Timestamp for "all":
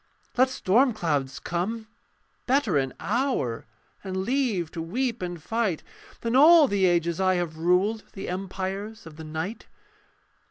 6.35-6.67